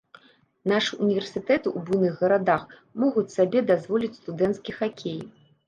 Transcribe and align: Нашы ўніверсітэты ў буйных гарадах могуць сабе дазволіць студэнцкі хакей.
Нашы 0.71 0.93
ўніверсітэты 1.03 1.67
ў 1.73 1.83
буйных 1.91 2.17
гарадах 2.23 2.63
могуць 3.05 3.27
сабе 3.37 3.65
дазволіць 3.71 4.13
студэнцкі 4.19 4.71
хакей. 4.83 5.19